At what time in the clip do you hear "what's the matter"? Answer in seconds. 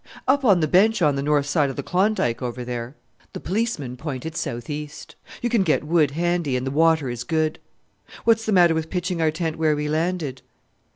8.23-8.73